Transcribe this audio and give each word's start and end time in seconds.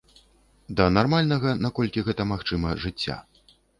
Да 0.77 0.87
нармальнага, 0.97 1.49
наколькі 1.65 2.05
гэта 2.07 2.27
магчыма, 2.33 2.73
жыцця. 2.87 3.21